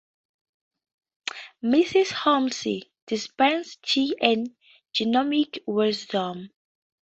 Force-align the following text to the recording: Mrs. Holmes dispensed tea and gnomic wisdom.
Mrs. 1.63 2.09
Holmes 2.09 2.63
dispensed 3.05 3.83
tea 3.83 4.15
and 4.19 4.55
gnomic 4.99 5.59
wisdom. 5.67 6.49